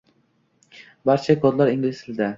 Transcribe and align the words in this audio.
Barcha 1.11 1.37
kodlar 1.45 1.73
ingliz 1.75 2.03
tilida 2.07 2.29